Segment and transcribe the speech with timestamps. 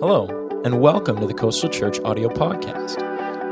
[0.00, 0.28] Hello,
[0.64, 3.02] and welcome to the Coastal Church audio podcast.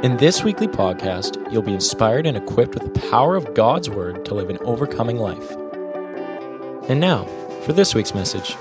[0.04, 4.24] In this weekly podcast, you'll be inspired and equipped with the power of God's Word
[4.26, 5.50] to live an overcoming life.
[6.88, 7.24] And now,
[7.64, 8.54] for this week's message.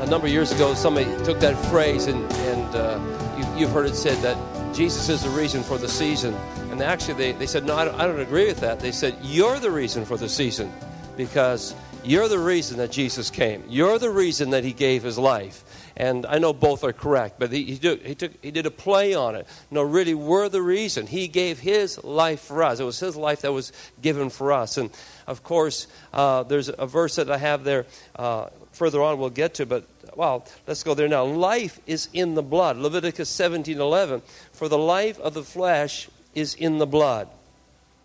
[0.00, 3.84] A number of years ago, somebody took that phrase, and, and uh, you, you've heard
[3.84, 6.32] it said that Jesus is the reason for the season.
[6.70, 8.80] And actually, they, they said, No, I don't, I don't agree with that.
[8.80, 10.72] They said, You're the reason for the season
[11.14, 11.74] because
[12.04, 13.62] you're the reason that Jesus came.
[13.68, 15.64] You're the reason that he gave his life.
[15.96, 19.14] And I know both are correct, but he, he, he, took, he did a play
[19.14, 19.48] on it.
[19.70, 21.08] No, really, we're the reason.
[21.08, 22.78] He gave his life for us.
[22.78, 24.76] It was his life that was given for us.
[24.76, 24.90] And
[25.26, 29.54] of course, uh, there's a verse that I have there uh, further on we'll get
[29.54, 29.84] to, but
[30.14, 31.24] well, let's go there now.
[31.24, 32.76] Life is in the blood.
[32.76, 34.22] Leviticus 17 11.
[34.52, 37.28] For the life of the flesh is in the blood.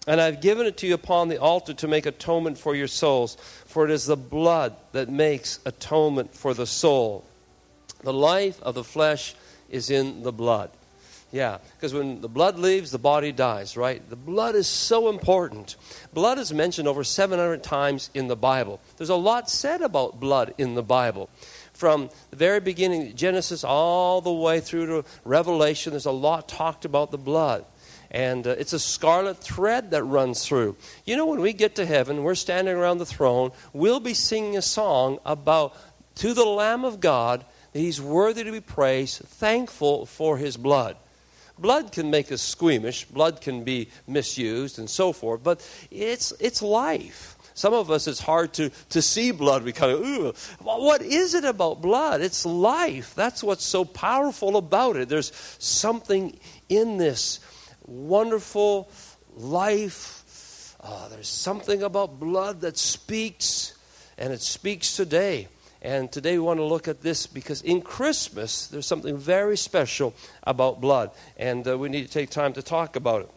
[0.06, 3.36] And I've given it to you upon the altar to make atonement for your souls,
[3.66, 7.24] for it is the blood that makes atonement for the soul.
[8.02, 9.34] The life of the flesh
[9.70, 10.72] is in the blood.
[11.32, 14.08] Yeah, because when the blood leaves, the body dies, right?
[14.08, 15.78] The blood is so important.
[16.14, 18.80] Blood is mentioned over 700 times in the Bible.
[18.98, 21.30] There's a lot said about blood in the Bible.
[21.74, 26.86] From the very beginning, Genesis, all the way through to Revelation, there's a lot talked
[26.86, 27.66] about the blood
[28.14, 30.76] and uh, it's a scarlet thread that runs through.
[31.06, 34.56] You know, when we get to heaven, we're standing around the throne, we'll be singing
[34.56, 35.76] a song about
[36.16, 40.96] to the Lamb of God that He's worthy to be praised, thankful for His blood.
[41.58, 46.62] Blood can make us squeamish, blood can be misused, and so forth, but it's, it's
[46.62, 47.36] life.
[47.56, 49.64] Some of us, it's hard to, to see blood.
[49.64, 52.22] We kind of, ooh, what is it about blood?
[52.22, 53.14] It's life.
[53.14, 55.08] That's what's so powerful about it.
[55.08, 57.40] There's something in this
[57.86, 58.90] wonderful
[59.36, 60.76] life.
[60.82, 63.74] Uh, there's something about blood that speaks,
[64.18, 65.48] and it speaks today.
[65.82, 70.14] And today we want to look at this because in Christmas, there's something very special
[70.44, 73.30] about blood, and uh, we need to take time to talk about it.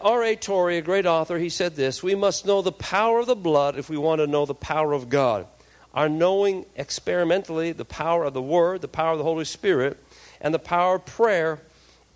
[0.00, 0.36] R.A.
[0.36, 3.78] Torrey, a great author, he said this We must know the power of the blood
[3.78, 5.46] if we want to know the power of God.
[5.94, 9.98] Our knowing experimentally the power of the Word, the power of the Holy Spirit,
[10.40, 11.60] and the power of prayer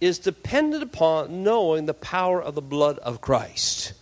[0.00, 3.92] is dependent upon knowing the power of the blood of Christ.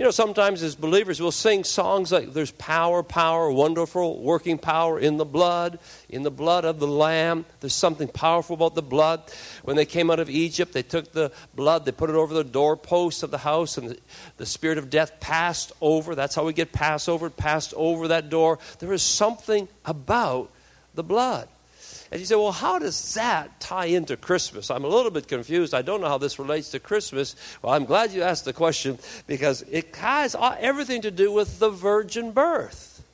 [0.00, 4.98] You know, sometimes as believers, we'll sing songs like there's power, power, wonderful, working power
[4.98, 5.78] in the blood,
[6.08, 7.44] in the blood of the Lamb.
[7.60, 9.30] There's something powerful about the blood.
[9.62, 12.44] When they came out of Egypt, they took the blood, they put it over the
[12.44, 13.98] doorposts of the house, and the,
[14.38, 16.14] the spirit of death passed over.
[16.14, 18.58] That's how we get Passover, passed over that door.
[18.78, 20.50] There is something about
[20.94, 21.46] the blood.
[22.10, 24.70] And you say, well, how does that tie into Christmas?
[24.70, 25.74] I'm a little bit confused.
[25.74, 27.36] I don't know how this relates to Christmas.
[27.62, 28.98] Well, I'm glad you asked the question
[29.28, 33.04] because it has everything to do with the virgin birth.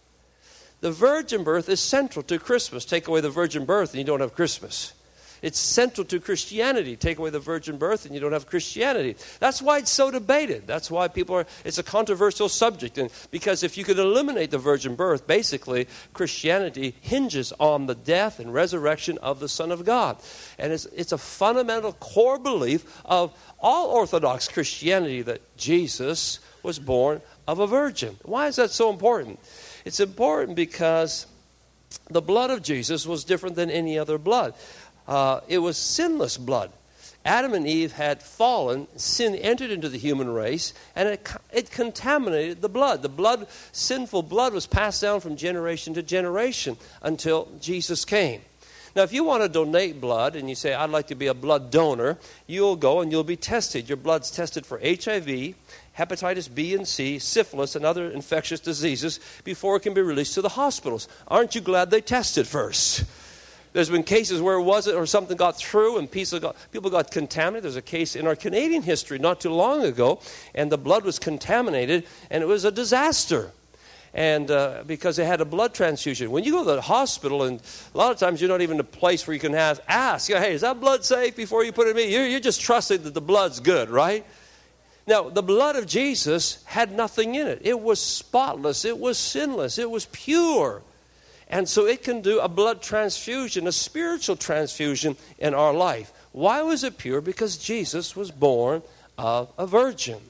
[0.80, 2.84] The virgin birth is central to Christmas.
[2.86, 4.94] Take away the virgin birth, and you don't have Christmas.
[5.46, 6.96] It's central to Christianity.
[6.96, 9.14] Take away the virgin birth and you don't have Christianity.
[9.38, 10.66] That's why it's so debated.
[10.66, 12.98] That's why people are, it's a controversial subject.
[12.98, 18.40] And because if you could eliminate the virgin birth, basically, Christianity hinges on the death
[18.40, 20.16] and resurrection of the Son of God.
[20.58, 27.22] And it's, it's a fundamental core belief of all Orthodox Christianity that Jesus was born
[27.46, 28.16] of a virgin.
[28.24, 29.38] Why is that so important?
[29.84, 31.28] It's important because
[32.10, 34.54] the blood of Jesus was different than any other blood
[35.08, 36.70] uh, it was sinless blood.
[37.26, 42.62] Adam and Eve had fallen, sin entered into the human race, and it, it contaminated
[42.62, 43.02] the blood.
[43.02, 48.42] The blood, sinful blood, was passed down from generation to generation until Jesus came.
[48.94, 51.34] Now, if you want to donate blood and you say, I'd like to be a
[51.34, 53.88] blood donor, you'll go and you'll be tested.
[53.90, 55.54] Your blood's tested for HIV,
[55.98, 60.42] hepatitis B and C, syphilis, and other infectious diseases before it can be released to
[60.42, 61.08] the hospitals.
[61.28, 63.04] Aren't you glad they tested first?
[63.76, 67.10] There's been cases where it wasn't, or something got through and people got, people got
[67.10, 67.64] contaminated.
[67.64, 70.18] There's a case in our Canadian history not too long ago,
[70.54, 73.52] and the blood was contaminated, and it was a disaster.
[74.14, 76.30] And uh, because they had a blood transfusion.
[76.30, 77.60] When you go to the hospital, and
[77.94, 80.54] a lot of times you're not even a place where you can ask, ask hey,
[80.54, 82.10] is that blood safe before you put it in me?
[82.10, 84.24] You're, you're just trusting that the blood's good, right?
[85.06, 87.60] Now, the blood of Jesus had nothing in it.
[87.62, 90.82] It was spotless, it was sinless, it was pure.
[91.48, 96.12] And so it can do a blood transfusion, a spiritual transfusion in our life.
[96.32, 97.20] Why was it pure?
[97.20, 98.82] Because Jesus was born
[99.16, 100.20] of a virgin.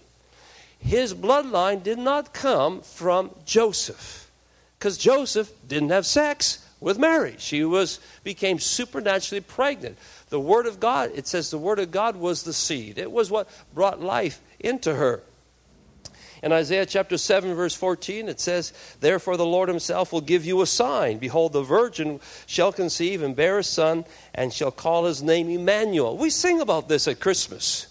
[0.79, 4.31] His bloodline did not come from Joseph
[4.79, 7.35] because Joseph didn't have sex with Mary.
[7.39, 9.99] She was became supernaturally pregnant.
[10.29, 12.99] The word of God, it says the word of God was the seed.
[12.99, 15.23] It was what brought life into her.
[16.43, 20.61] In Isaiah chapter 7, verse 14, it says, Therefore the Lord himself will give you
[20.61, 21.19] a sign.
[21.19, 24.05] Behold, the virgin shall conceive and bear a son,
[24.35, 26.17] and shall call his name Emmanuel.
[26.17, 27.87] We sing about this at Christmas.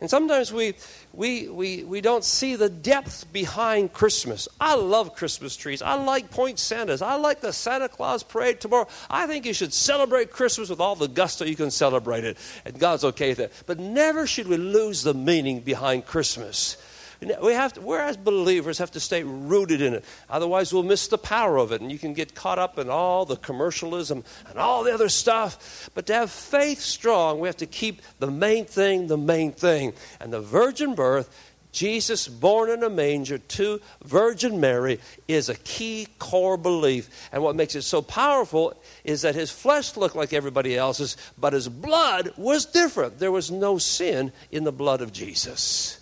[0.00, 0.74] And sometimes we,
[1.12, 4.48] we, we, we don't see the depth behind Christmas.
[4.58, 5.82] I love Christmas trees.
[5.82, 7.02] I like poinsettias.
[7.02, 8.88] I like the Santa Claus parade tomorrow.
[9.10, 12.38] I think you should celebrate Christmas with all the gusto you can celebrate it.
[12.64, 13.52] And God's okay with it.
[13.66, 16.78] But never should we lose the meaning behind Christmas.
[17.20, 20.04] We have to, we as believers have to stay rooted in it.
[20.30, 21.82] Otherwise, we'll miss the power of it.
[21.82, 25.90] And you can get caught up in all the commercialism and all the other stuff.
[25.94, 29.92] But to have faith strong, we have to keep the main thing the main thing.
[30.18, 31.28] And the virgin birth,
[31.72, 37.28] Jesus born in a manger to Virgin Mary, is a key core belief.
[37.32, 38.74] And what makes it so powerful
[39.04, 43.18] is that his flesh looked like everybody else's, but his blood was different.
[43.18, 45.99] There was no sin in the blood of Jesus.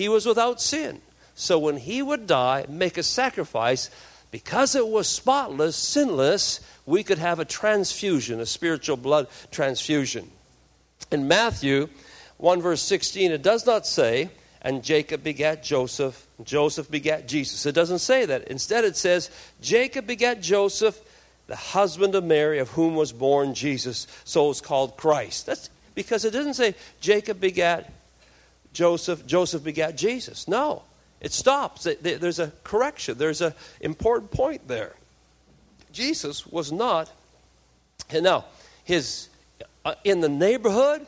[0.00, 1.02] He was without sin.
[1.34, 3.90] So when he would die, make a sacrifice,
[4.30, 10.30] because it was spotless, sinless, we could have a transfusion, a spiritual blood transfusion.
[11.12, 11.90] In Matthew
[12.38, 14.30] 1 verse 16, it does not say,
[14.62, 17.66] and Jacob begat Joseph, Joseph begat Jesus.
[17.66, 18.48] It doesn't say that.
[18.48, 19.28] Instead, it says,
[19.60, 20.98] Jacob begat Joseph,
[21.46, 24.06] the husband of Mary, of whom was born Jesus.
[24.24, 25.44] So it's called Christ.
[25.44, 27.92] That's because it doesn't say Jacob begat
[28.72, 30.46] Joseph, Joseph begat Jesus.
[30.46, 30.82] No,
[31.20, 31.86] it stops.
[32.00, 33.18] There's a correction.
[33.18, 34.94] There's an important point there.
[35.92, 37.10] Jesus was not,
[38.10, 38.44] and now,
[38.84, 39.28] his,
[39.84, 41.06] uh, in the neighborhood,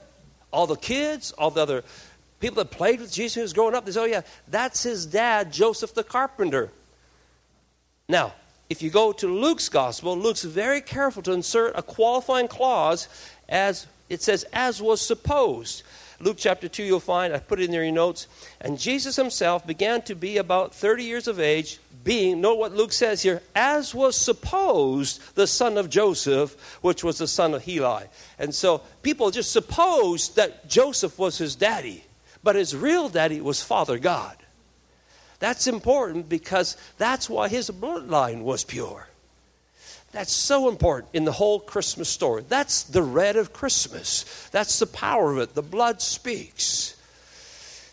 [0.53, 1.85] all the kids, all the other
[2.41, 5.53] people that played with Jesus was growing up, they say, oh yeah, that's his dad,
[5.53, 6.71] Joseph the carpenter.
[8.09, 8.35] Now,
[8.69, 13.09] if you go to Luke's gospel, Luke's very careful to insert a qualifying clause
[13.49, 15.83] as it says, as was supposed.
[16.23, 18.29] Luke chapter 2, you'll find, I put it in there in your notes.
[18.61, 22.93] And Jesus himself began to be about 30 years of age, being, know what Luke
[22.93, 28.05] says here, as was supposed the son of Joseph, which was the son of Heli.
[28.39, 32.05] And so people just supposed that Joseph was his daddy,
[32.45, 34.37] but his real daddy was Father God.
[35.41, 39.09] That's important because that's why his bloodline was pure.
[40.13, 42.45] That's so important in the whole Christmas story.
[42.47, 44.49] That's the red of Christmas.
[44.53, 45.55] That's the power of it.
[45.55, 46.97] The blood speaks.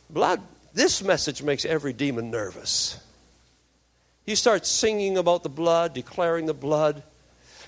[0.10, 0.42] Blood,
[0.74, 3.00] this message makes every demon nervous.
[4.26, 7.04] You start singing about the blood, declaring the blood.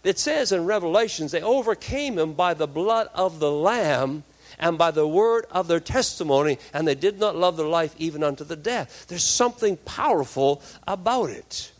[0.03, 4.24] It says in Revelations, they overcame him by the blood of the Lamb
[4.59, 8.21] and by the word of their testimony, and they did not love their life even
[8.21, 9.06] unto the death.
[9.07, 11.71] There's something powerful about it.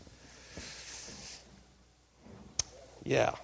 [3.04, 3.34] Yeah.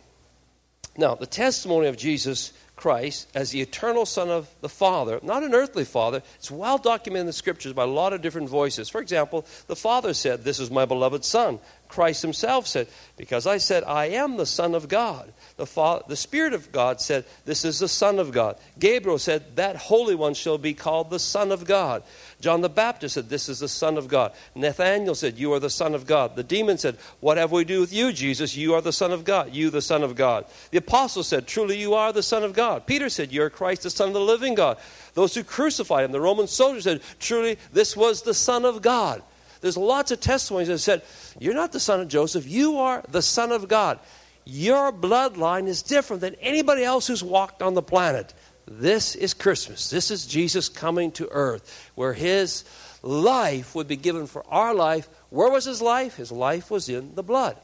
[0.97, 5.55] Now, the testimony of Jesus Christ as the eternal Son of the Father, not an
[5.55, 8.89] earthly Father, it's well documented in the scriptures by a lot of different voices.
[8.89, 11.59] For example, the Father said, This is my beloved Son.
[11.89, 15.33] Christ himself said, Because I said, I am the Son of God.
[15.57, 18.57] The, Father, the Spirit of God said, This is the Son of God.
[18.79, 22.03] Gabriel said, That Holy One shall be called the Son of God.
[22.41, 24.33] John the Baptist said, This is the Son of God.
[24.55, 26.37] Nathanael said, You are the Son of God.
[26.37, 28.57] The demon said, What have we to do with you, Jesus?
[28.57, 29.55] You are the Son of God.
[29.55, 30.45] You, the Son of God.
[30.71, 32.87] The apostle said, Truly, you are the Son of God.
[32.87, 34.79] Peter said, You are Christ, the Son of the living God.
[35.15, 39.23] Those who crucified him, the Roman soldiers said, Truly, this was the Son of God.
[39.61, 41.03] There's lots of testimonies that said,
[41.39, 43.99] You're not the son of Joseph, you are the Son of God.
[44.45, 48.33] Your bloodline is different than anybody else who's walked on the planet.
[48.67, 49.91] This is Christmas.
[49.91, 52.65] This is Jesus coming to earth, where his
[53.03, 55.09] life would be given for our life.
[55.31, 56.17] Where was his life?
[56.17, 57.57] His life was in the blood.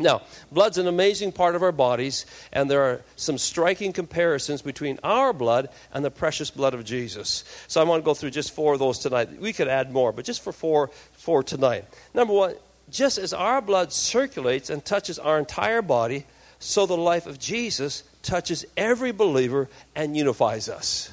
[0.00, 5.00] Now, blood's an amazing part of our bodies, and there are some striking comparisons between
[5.02, 7.44] our blood and the precious blood of Jesus.
[7.66, 9.40] So I want to go through just four of those tonight.
[9.40, 11.84] We could add more, but just for four, four tonight.
[12.14, 12.54] Number one,
[12.90, 16.24] just as our blood circulates and touches our entire body,
[16.60, 21.12] so the life of Jesus touches every believer and unifies us.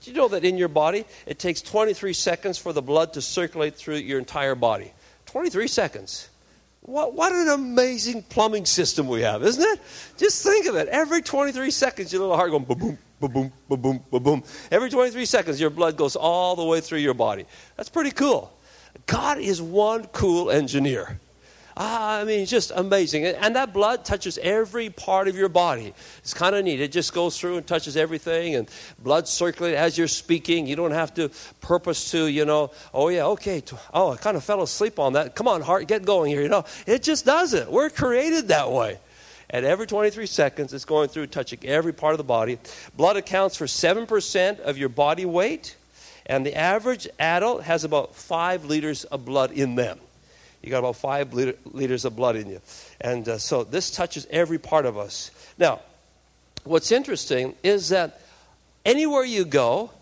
[0.00, 3.22] Do you know that in your body, it takes 23 seconds for the blood to
[3.22, 4.92] circulate through your entire body?
[5.26, 6.28] 23 seconds.
[6.86, 9.80] What, what an amazing plumbing system we have, isn't it?
[10.16, 10.86] Just think of it.
[10.86, 14.44] Every 23 seconds, your little heart going boom, boom, boom, boom, boom, boom, boom, boom.
[14.70, 17.44] Every 23 seconds, your blood goes all the way through your body.
[17.76, 18.56] That's pretty cool.
[19.06, 21.18] God is one cool engineer.
[21.78, 23.26] Ah, I mean, it's just amazing.
[23.26, 25.92] And that blood touches every part of your body.
[26.18, 26.80] It's kind of neat.
[26.80, 30.66] It just goes through and touches everything, and blood circulates as you're speaking.
[30.66, 31.30] You don't have to
[31.60, 33.62] purpose to, you know, oh, yeah, okay.
[33.92, 35.34] Oh, I kind of fell asleep on that.
[35.34, 36.40] Come on, heart, get going here.
[36.40, 37.70] You know, it just does it.
[37.70, 38.98] We're created that way.
[39.50, 42.58] At every 23 seconds, it's going through, touching every part of the body.
[42.96, 45.76] Blood accounts for 7% of your body weight
[46.26, 50.00] And the average adult has about five liters of blood in them.
[50.66, 52.60] You got about five liter, liters of blood in you.
[53.00, 55.30] And uh, so this touches every part of us.
[55.58, 55.78] Now,
[56.64, 58.20] what's interesting is that
[58.84, 59.92] anywhere you go,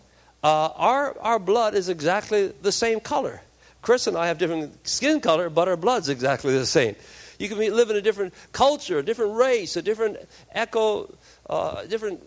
[0.43, 3.43] uh, our, our blood is exactly the same color.
[3.83, 6.95] Chris and I have different skin color, but our blood's exactly the same.
[7.37, 10.17] You can be, live in a different culture, a different race, a different
[10.51, 11.13] echo,
[11.47, 12.23] uh, different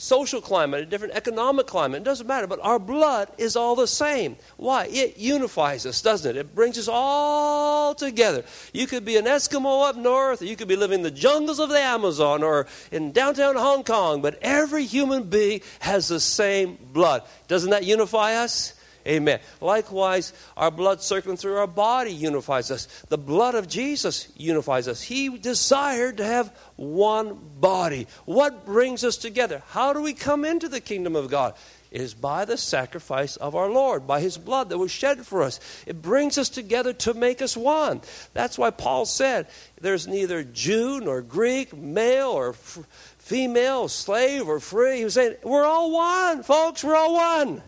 [0.00, 2.00] social climate, a different economic climate.
[2.00, 4.36] It doesn't matter, but our blood is all the same.
[4.56, 4.86] Why?
[4.86, 6.38] It unifies us, doesn't it?
[6.38, 8.44] It brings us all together.
[8.72, 11.58] You could be an Eskimo up north, or you could be living in the jungles
[11.58, 16.78] of the Amazon or in downtown Hong Kong, but every human being has the same
[16.92, 17.22] blood.
[17.46, 18.72] Doesn't that unify us?
[19.06, 19.40] Amen.
[19.60, 22.86] Likewise, our blood circling through our body unifies us.
[23.08, 25.00] The blood of Jesus unifies us.
[25.00, 28.06] He desired to have one body.
[28.26, 29.62] What brings us together?
[29.70, 31.54] How do we come into the kingdom of God?
[31.90, 35.42] It is by the sacrifice of our Lord, by His blood that was shed for
[35.42, 35.58] us.
[35.86, 38.00] It brings us together to make us one.
[38.32, 39.48] That's why Paul said
[39.80, 42.78] there's neither Jew nor Greek, male or f-
[43.18, 44.98] female, slave or free.
[44.98, 47.62] He was saying, We're all one, folks, we're all one.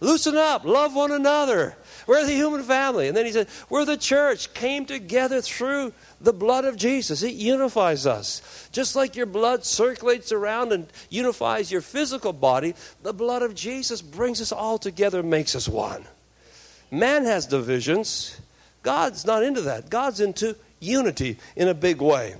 [0.00, 1.74] Loosen up, love one another.
[2.06, 3.08] We're the human family.
[3.08, 7.22] And then he said, We're the church, came together through the blood of Jesus.
[7.22, 8.68] It unifies us.
[8.72, 14.02] Just like your blood circulates around and unifies your physical body, the blood of Jesus
[14.02, 16.04] brings us all together and makes us one.
[16.90, 18.38] Man has divisions.
[18.82, 19.88] God's not into that.
[19.88, 22.36] God's into unity in a big way.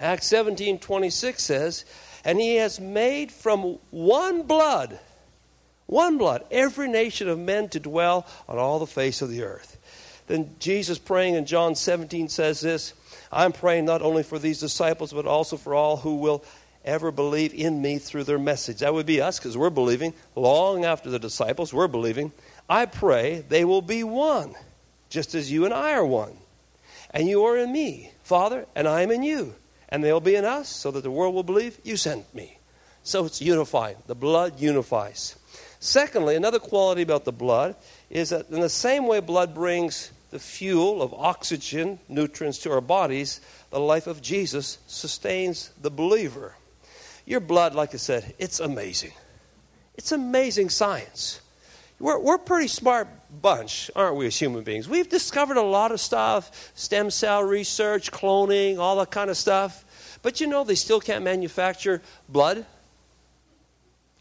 [0.00, 1.84] Acts 17 26 says,
[2.24, 4.98] And he has made from one blood
[5.90, 9.76] one blood, every nation of men to dwell on all the face of the earth.
[10.28, 12.94] Then Jesus praying in John 17 says this
[13.32, 16.44] I'm praying not only for these disciples, but also for all who will
[16.84, 18.78] ever believe in me through their message.
[18.78, 20.14] That would be us because we're believing.
[20.36, 22.32] Long after the disciples, we're believing.
[22.68, 24.54] I pray they will be one,
[25.08, 26.36] just as you and I are one.
[27.10, 29.56] And you are in me, Father, and I am in you.
[29.88, 32.58] And they'll be in us, so that the world will believe you sent me.
[33.02, 33.96] So it's unifying.
[34.06, 35.34] The blood unifies.
[35.80, 37.74] Secondly, another quality about the blood
[38.10, 42.82] is that in the same way blood brings the fuel of oxygen, nutrients to our
[42.82, 46.54] bodies, the life of Jesus sustains the believer.
[47.24, 49.12] Your blood, like I said, it's amazing.
[49.96, 51.40] It's amazing science.
[51.98, 53.08] We're, we're a pretty smart
[53.42, 54.88] bunch, aren't we, as human beings?
[54.88, 60.18] We've discovered a lot of stuff stem cell research, cloning, all that kind of stuff.
[60.22, 62.66] But you know, they still can't manufacture blood.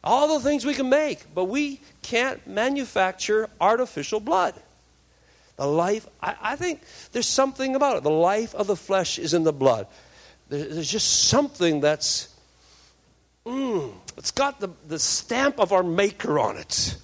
[0.03, 4.55] All the things we can make, but we can't manufacture artificial blood.
[5.57, 8.03] The life, I, I, think there's something about it.
[8.03, 9.87] The life of the flesh is in the blood.
[10.47, 12.33] there's just something that's,
[13.45, 16.95] mm, it's got the, the stamp of our maker on it.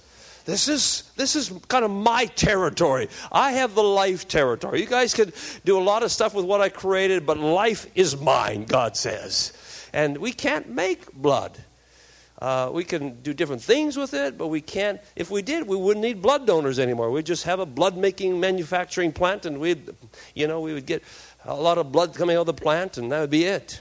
[0.46, 3.08] This is, this is kind of my territory.
[3.30, 4.80] I have the life territory.
[4.80, 5.32] You guys can
[5.64, 9.52] do a lot of stuff with what I created, but life is mine, God says.
[9.92, 11.58] And we can't make blood.
[12.38, 15.00] Uh, we can do different things with it, but we can't.
[15.14, 17.10] If we did, we wouldn't need blood donors anymore.
[17.10, 19.88] We'd just have a blood making manufacturing plant, and we'd,
[20.34, 21.02] you know, we would get
[21.46, 23.80] a lot of blood coming out of the plant, and that would be it.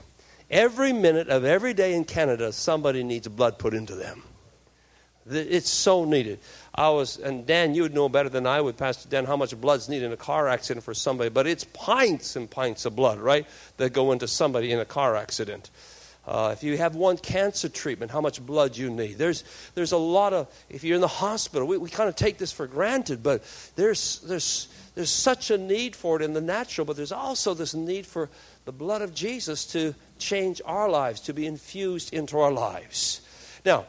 [0.50, 4.24] Every minute of every day in Canada, somebody needs blood put into them.
[5.28, 6.40] It's so needed.
[6.76, 9.60] I was, and Dan, you would know better than I would, Pastor Dan, how much
[9.60, 11.32] blood's needed in a car accident for somebody.
[11.32, 13.48] But it's pints and pints of blood, right,
[13.78, 15.72] that go into somebody in a car accident.
[16.28, 19.18] Uh, if you have one cancer treatment, how much blood you need.
[19.18, 19.44] There's,
[19.76, 22.52] there's a lot of, if you're in the hospital, we, we kind of take this
[22.52, 23.44] for granted, but
[23.76, 27.76] there's, there's, there's such a need for it in the natural, but there's also this
[27.76, 28.30] need for
[28.66, 33.22] the blood of Jesus to change our lives, to be infused into our lives.
[33.64, 33.86] Now,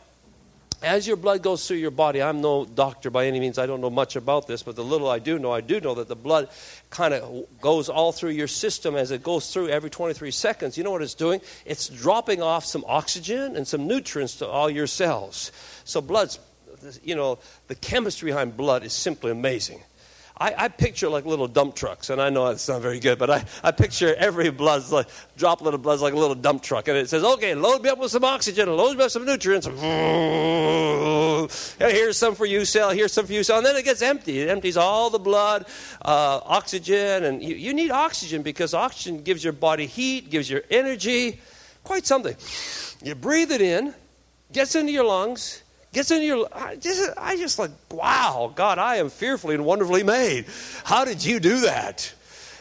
[0.83, 3.81] as your blood goes through your body, I'm no doctor by any means, I don't
[3.81, 6.17] know much about this, but the little I do know, I do know that the
[6.17, 6.49] blood
[6.91, 10.77] kind of goes all through your system as it goes through every 23 seconds.
[10.77, 11.41] You know what it's doing?
[11.65, 15.51] It's dropping off some oxygen and some nutrients to all your cells.
[15.85, 16.39] So, blood's,
[17.03, 19.81] you know, the chemistry behind blood is simply amazing.
[20.39, 23.31] I, I, picture like little dump trucks, and I know it's not very good, but
[23.31, 26.99] I, I picture every blood, like, droplet of blood like a little dump truck, and
[26.99, 29.67] it says, okay, load me up with some oxygen, load me up with some nutrients.
[29.67, 29.81] And
[31.81, 34.41] Here's some for you, cell, here's some for you, cell, and then it gets empty.
[34.41, 35.65] It empties all the blood,
[36.03, 40.65] uh, oxygen, and you, you need oxygen because oxygen gives your body heat, gives your
[40.71, 41.41] energy,
[41.83, 42.37] quite something.
[43.03, 43.95] You breathe it in,
[44.53, 45.63] gets into your lungs,
[45.97, 50.03] gets into your I just, I just like wow god i am fearfully and wonderfully
[50.03, 50.47] made
[50.85, 52.13] how did you do that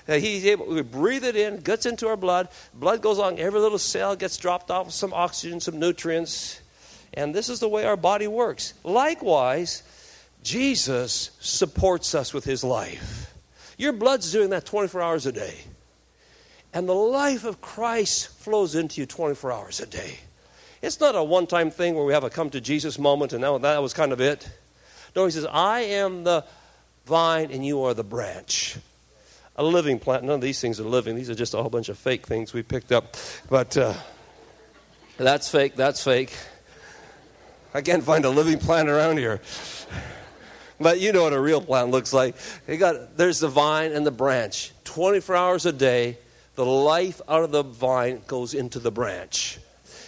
[0.07, 3.77] he's able to breathe it in gets into our blood blood goes along every little
[3.77, 6.61] cell gets dropped off with some oxygen some nutrients
[7.13, 9.83] and this is the way our body works likewise
[10.45, 13.33] Jesus supports us with his life.
[13.79, 15.55] Your blood's doing that 24 hours a day.
[16.71, 20.19] And the life of Christ flows into you 24 hours a day.
[20.82, 23.44] It's not a one time thing where we have a come to Jesus moment and
[23.44, 24.50] that, that was kind of it.
[25.15, 26.44] No, he says, I am the
[27.05, 28.77] vine and you are the branch.
[29.55, 30.24] A living plant.
[30.25, 31.15] None of these things are living.
[31.15, 33.15] These are just a whole bunch of fake things we picked up.
[33.50, 33.94] But uh,
[35.17, 36.34] that's fake, that's fake.
[37.74, 39.41] I can't find a living plant around here.
[40.79, 42.36] But you know what a real plant looks like.
[42.67, 44.74] You got there's the vine and the branch.
[44.84, 46.17] 24 hours a day,
[46.55, 49.60] the life out of the vine goes into the branch.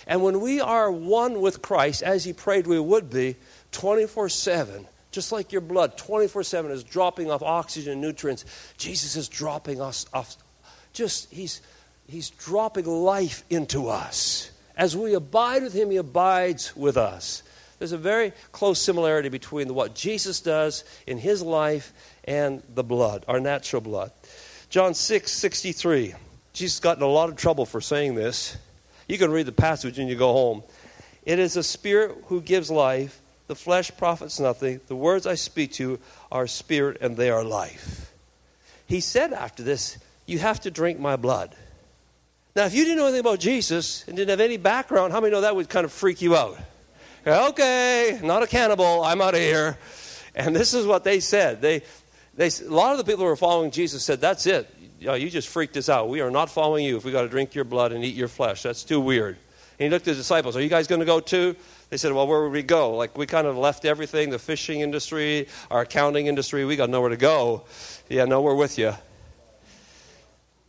[0.07, 3.35] And when we are one with Christ, as he prayed we would be,
[3.73, 8.45] 24 7, just like your blood, 24 7 is dropping off oxygen and nutrients,
[8.77, 10.37] Jesus is dropping us off.
[10.93, 11.61] Just, he's,
[12.07, 14.49] he's dropping life into us.
[14.77, 17.43] As we abide with him, he abides with us.
[17.79, 23.25] There's a very close similarity between what Jesus does in his life and the blood,
[23.27, 24.11] our natural blood.
[24.69, 26.15] John 6 63.
[26.53, 28.57] Jesus got in a lot of trouble for saying this.
[29.07, 30.63] You can read the passage and you go home.
[31.25, 33.21] It is a spirit who gives life.
[33.47, 34.81] The flesh profits nothing.
[34.87, 35.99] The words I speak to you
[36.31, 38.11] are spirit and they are life.
[38.85, 41.55] He said after this, You have to drink my blood.
[42.55, 45.31] Now, if you didn't know anything about Jesus and didn't have any background, how many
[45.31, 46.57] know that would kind of freak you out?
[47.27, 49.77] okay, not a cannibal, I'm out of here.
[50.33, 51.61] And this is what they said.
[51.61, 51.83] They,
[52.35, 54.73] they, a lot of the people who were following Jesus said, That's it.
[54.99, 56.09] Know, you just freaked us out.
[56.09, 58.27] We are not following you if we got to drink your blood and eat your
[58.27, 58.63] flesh.
[58.63, 59.37] That's too weird.
[59.79, 61.55] And he looked at the disciples, Are you guys going to go too?
[61.89, 62.95] They said, Well, where would we go?
[62.95, 66.65] Like, we kind of left everything the fishing industry, our accounting industry.
[66.65, 67.65] We got nowhere to go.
[68.09, 68.93] Yeah, no, we're with you.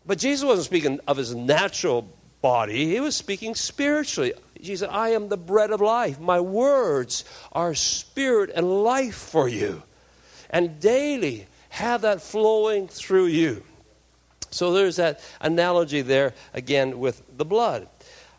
[0.05, 2.09] But Jesus wasn't speaking of his natural
[2.41, 4.33] body, he was speaking spiritually.
[4.61, 6.19] Jesus said, I am the bread of life.
[6.19, 9.83] My words are spirit and life for you.
[10.51, 13.63] And daily have that flowing through you.
[14.51, 17.89] So there's that analogy there again with the blood,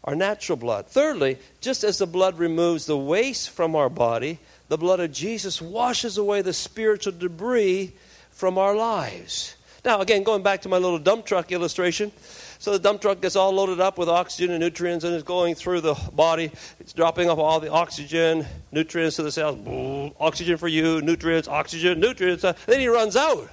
[0.04, 0.88] our natural blood.
[0.88, 5.62] Thirdly, just as the blood removes the waste from our body, the blood of Jesus
[5.62, 7.94] washes away the spiritual debris
[8.32, 9.56] from our lives.
[9.86, 12.12] Now, again, going back to my little dump truck illustration,
[12.60, 15.56] so the dump truck gets all loaded up with oxygen and nutrients and it's going
[15.56, 16.52] through the body.
[16.82, 20.14] It's dropping off all the oxygen, nutrients to the cells.
[20.20, 22.44] Oxygen for you, nutrients, oxygen, nutrients.
[22.66, 23.50] Then he runs out.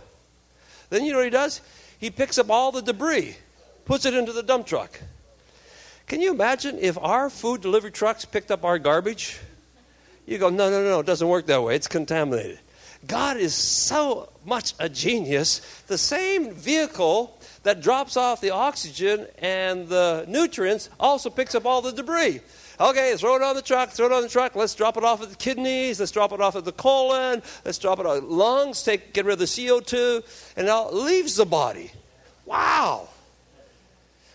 [0.91, 1.61] Then you know what he does?
[1.99, 3.37] He picks up all the debris,
[3.85, 5.01] puts it into the dump truck.
[6.07, 9.39] Can you imagine if our food delivery trucks picked up our garbage?
[10.27, 11.75] You go, no, no, no, it doesn't work that way.
[11.75, 12.61] It's contaminated.
[13.07, 15.61] God is so much a genius.
[15.87, 21.83] The same vehicle that drops off the oxygen and the nutrients also picks up all
[21.83, 22.41] the debris.
[22.79, 24.55] Okay, throw it on the truck, throw it on the truck.
[24.55, 25.99] Let's drop it off at the kidneys.
[25.99, 27.43] Let's drop it off at the colon.
[27.65, 28.83] Let's drop it on lungs.
[28.83, 31.91] Take, get rid of the CO2, and now it leaves the body.
[32.45, 33.09] Wow.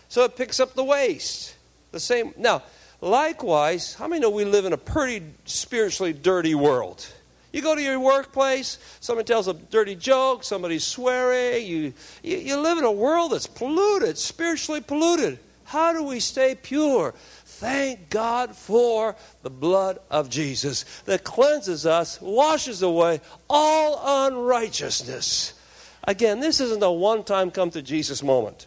[0.08, 1.54] So it picks up the waste.
[1.92, 2.34] The same.
[2.36, 2.62] Now,
[3.00, 7.06] likewise, how many know we live in a pretty spiritually dirty world?
[7.52, 11.66] You go to your workplace, somebody tells a dirty joke, somebody's swearing.
[11.66, 15.38] You, you, you live in a world that's polluted, spiritually polluted.
[15.64, 17.14] How do we stay pure?
[17.62, 25.54] Thank God for the blood of Jesus that cleanses us, washes away all unrighteousness.
[26.02, 28.66] Again, this isn't a one time come to Jesus moment.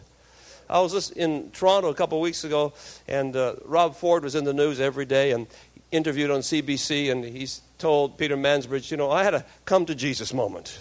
[0.70, 2.72] I was just in Toronto a couple of weeks ago,
[3.06, 5.46] and uh, Rob Ford was in the news every day and
[5.92, 9.94] interviewed on CBC, and he's told Peter Mansbridge, you know, I had a come to
[9.94, 10.78] Jesus moment.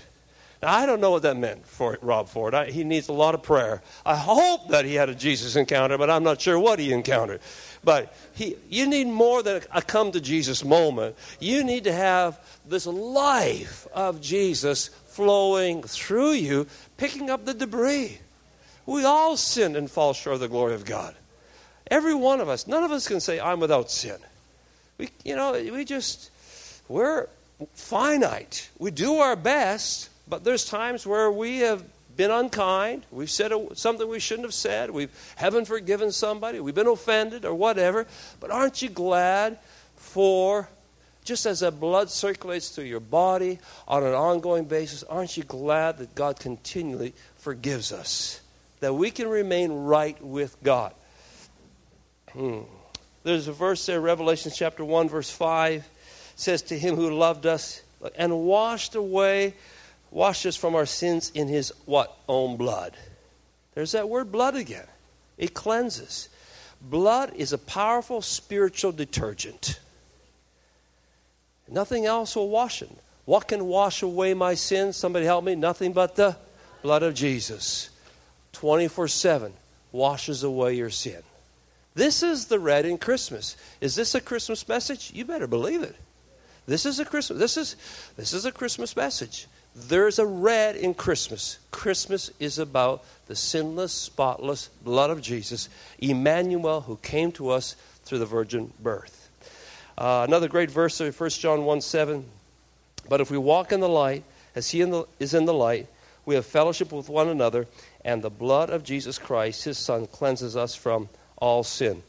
[0.66, 2.54] I don't know what that meant for Rob Ford.
[2.54, 3.82] I, he needs a lot of prayer.
[4.06, 7.42] I hope that he had a Jesus encounter, but I'm not sure what he encountered.
[7.84, 11.16] But he, you need more than a come to Jesus moment.
[11.40, 18.20] You need to have this life of Jesus flowing through you, picking up the debris.
[18.86, 21.16] We all sin and fall short of the glory of God.
[21.88, 22.68] Every one of us.
[22.68, 24.18] None of us can say, I'm without sin.
[24.98, 26.32] We, you know, we just,
[26.88, 27.28] we're
[27.74, 28.70] finite.
[28.80, 31.84] We do our best, but there's times where we have
[32.16, 33.06] been unkind.
[33.12, 34.90] We've said something we shouldn't have said.
[34.90, 36.60] We haven't forgiven somebody.
[36.60, 38.08] We've been offended or whatever.
[38.40, 39.60] But aren't you glad
[39.96, 40.70] for,
[41.24, 45.98] just as that blood circulates through your body on an ongoing basis, aren't you glad
[45.98, 48.42] that God continually forgives us?
[48.80, 50.94] That we can remain right with God.
[52.32, 52.62] Hmm.
[53.24, 55.88] There's a verse there, Revelation chapter 1, verse 5
[56.36, 57.82] says, To him who loved us
[58.16, 59.56] and washed away,
[60.16, 62.18] washed us from our sins in his what?
[62.30, 62.94] Own blood.
[63.74, 64.88] There's that word blood again.
[65.38, 66.30] It cleanses.
[66.82, 69.78] Blood is a powerful spiritual detergent.
[71.68, 72.90] Nothing else will wash it.
[73.26, 74.96] What can wash away my sins?
[74.96, 75.54] Somebody help me.
[75.54, 76.38] Nothing but the
[76.82, 77.90] blood of Jesus.
[78.54, 79.52] 24 7
[79.92, 81.24] washes away your sin.
[81.94, 83.58] This is the red in Christmas.
[83.82, 85.12] Is this a Christmas message?
[85.14, 85.96] You better believe it.
[86.68, 87.38] This is a Christmas.
[87.38, 87.76] This is
[88.16, 89.48] this is a Christmas message.
[89.76, 91.60] There's a red in Christmas.
[91.70, 95.68] Christmas is about the sinless, spotless blood of Jesus,
[96.00, 99.30] Emmanuel, who came to us through the virgin birth.
[99.98, 102.26] Uh, another great verse, of 1 John 1 7.
[103.10, 104.24] But if we walk in the light,
[104.56, 105.88] as he in the, is in the light,
[106.26, 107.68] we have fellowship with one another,
[108.04, 112.02] and the blood of Jesus Christ, his Son, cleanses us from all sin.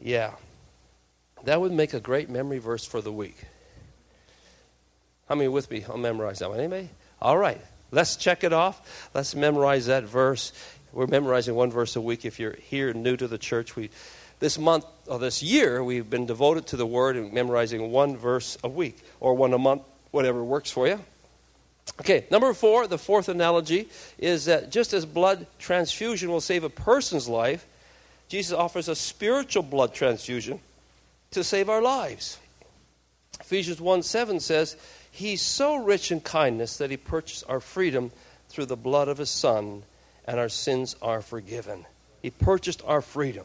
[0.00, 0.32] Yeah.
[1.44, 3.36] That would make a great memory verse for the week.
[5.28, 5.84] How many with me?
[5.88, 6.58] I'll memorize that one.
[6.58, 6.88] Anybody?
[7.20, 7.60] All right.
[7.90, 9.10] Let's check it off.
[9.14, 10.52] Let's memorize that verse.
[10.92, 12.24] We're memorizing one verse a week.
[12.24, 13.90] If you're here new to the church, we
[14.40, 18.56] this month or this year we've been devoted to the word and memorizing one verse
[18.62, 21.00] a week or one a month, whatever works for you.
[22.00, 23.88] Okay, number four, the fourth analogy
[24.18, 27.66] is that just as blood transfusion will save a person's life,
[28.28, 30.60] Jesus offers a spiritual blood transfusion
[31.32, 32.38] to save our lives.
[33.40, 34.76] Ephesians 1 7 says,
[35.18, 38.12] He's so rich in kindness that He purchased our freedom
[38.48, 39.82] through the blood of His Son,
[40.24, 41.86] and our sins are forgiven.
[42.22, 43.44] He purchased our freedom.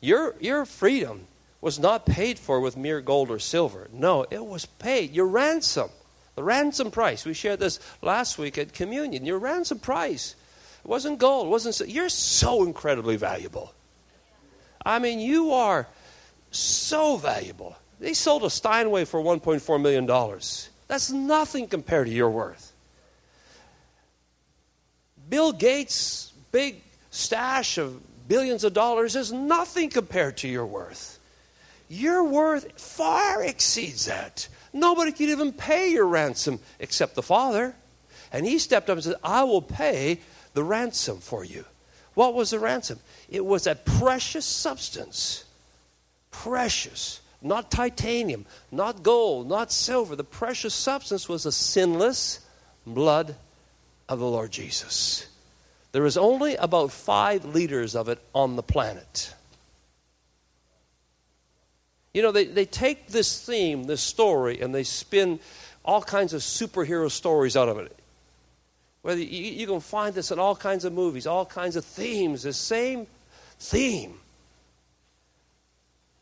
[0.00, 1.26] Your, your freedom
[1.60, 3.88] was not paid for with mere gold or silver.
[3.92, 5.12] No, it was paid.
[5.12, 5.90] Your ransom,
[6.36, 7.24] the ransom price.
[7.24, 9.26] We shared this last week at communion.
[9.26, 10.36] Your ransom price.
[10.84, 11.48] It wasn't gold.
[11.48, 11.90] Wasn't.
[11.90, 13.74] You're so incredibly valuable.
[14.86, 15.88] I mean, you are
[16.52, 17.74] so valuable.
[17.98, 20.06] They sold a Steinway for $1.4 million.
[20.88, 22.72] That's nothing compared to your worth.
[25.28, 31.18] Bill Gates' big stash of billions of dollars is nothing compared to your worth.
[31.88, 34.48] Your worth far exceeds that.
[34.72, 37.74] Nobody could even pay your ransom except the Father.
[38.32, 40.20] And he stepped up and said, I will pay
[40.52, 41.64] the ransom for you.
[42.14, 42.98] What was the ransom?
[43.30, 45.44] It was a precious substance.
[46.30, 47.20] Precious.
[47.40, 50.16] Not titanium, not gold, not silver.
[50.16, 52.40] The precious substance was the sinless
[52.86, 53.36] blood
[54.08, 55.26] of the Lord Jesus.
[55.92, 59.34] There is only about five liters of it on the planet.
[62.12, 65.38] You know, they, they take this theme, this story, and they spin
[65.84, 67.96] all kinds of superhero stories out of it.
[69.02, 72.42] Whether you, you can find this in all kinds of movies, all kinds of themes,
[72.42, 73.06] the same
[73.58, 74.14] theme.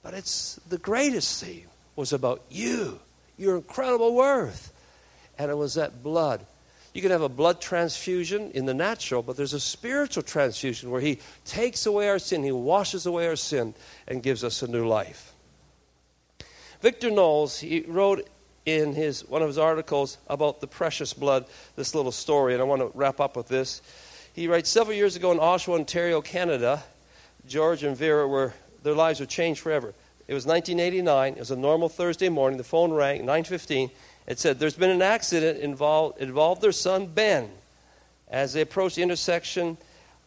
[0.07, 1.66] But it's the greatest theme
[1.97, 3.01] was about you,
[3.37, 4.73] your incredible worth.
[5.37, 6.47] And it was that blood.
[6.95, 11.01] You can have a blood transfusion in the natural, but there's a spiritual transfusion where
[11.01, 13.75] He takes away our sin, He washes away our sin,
[14.07, 15.35] and gives us a new life.
[16.81, 18.29] Victor Knowles, he wrote
[18.64, 22.64] in his, one of his articles about the precious blood this little story, and I
[22.64, 23.83] want to wrap up with this.
[24.35, 26.85] He writes Several years ago in Oshawa, Ontario, Canada,
[27.49, 29.95] George and Vera were, their lives were changed forever.
[30.29, 31.35] It was 1989.
[31.35, 32.59] It was a normal Thursday morning.
[32.59, 33.91] The phone rang, 9:15.
[34.27, 37.51] It said there's been an accident involved involved their son Ben.
[38.29, 39.79] As they approached the intersection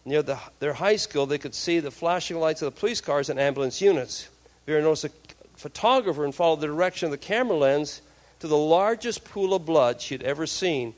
[0.06, 3.30] near the, their high school, they could see the flashing lights of the police cars
[3.30, 4.30] and ambulance units.
[4.66, 5.12] Vera noticed a
[5.56, 8.02] photographer and followed the direction of the camera lens
[8.40, 10.94] to the largest pool of blood she had ever seen.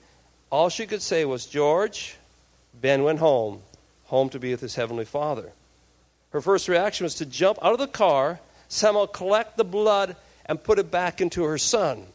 [0.51, 2.17] All she could say was, George,
[2.79, 3.61] Ben went home,
[4.05, 5.51] home to be with his heavenly father.
[6.31, 10.15] Her first reaction was to jump out of the car, somehow collect the blood,
[10.45, 12.05] and put it back into her son.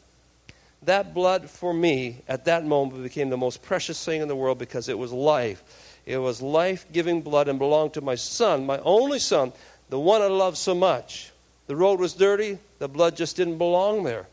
[0.82, 4.58] That blood for me at that moment became the most precious thing in the world
[4.58, 5.62] because it was life.
[6.06, 9.52] It was life giving blood and belonged to my son, my only son,
[9.88, 11.32] the one I love so much.
[11.66, 14.26] The road was dirty, the blood just didn't belong there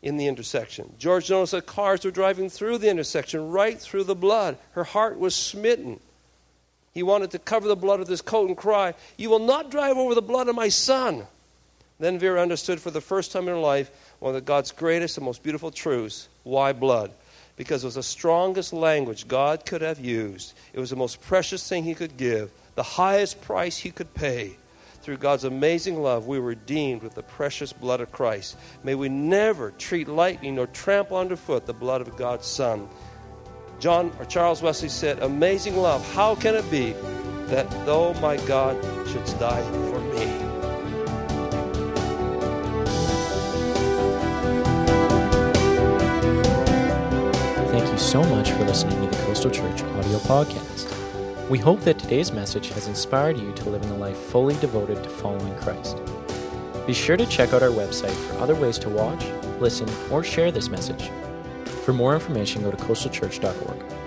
[0.00, 0.92] in the intersection.
[0.98, 4.56] George noticed that cars were driving through the intersection, right through the blood.
[4.72, 6.00] Her heart was smitten.
[6.92, 9.96] He wanted to cover the blood with his coat and cry, You will not drive
[9.96, 11.26] over the blood of my son.
[11.98, 15.24] Then Vera understood for the first time in her life one of God's greatest and
[15.24, 16.28] most beautiful truths.
[16.42, 17.12] Why blood?
[17.56, 20.54] Because it was the strongest language God could have used.
[20.72, 24.56] It was the most precious thing He could give, the highest price He could pay.
[25.02, 28.56] Through God's amazing love, we were redeemed with the precious blood of Christ.
[28.84, 32.88] May we never treat lightly nor trample underfoot the blood of God's Son.
[33.82, 36.92] John or Charles Wesley said, Amazing love, how can it be
[37.46, 40.24] that though my God should die for me?
[47.72, 50.88] Thank you so much for listening to the Coastal Church audio podcast.
[51.50, 55.10] We hope that today's message has inspired you to living a life fully devoted to
[55.10, 56.00] following Christ.
[56.86, 59.26] Be sure to check out our website for other ways to watch,
[59.58, 61.10] listen, or share this message.
[61.84, 64.01] For more information, go to coastalchurch.org.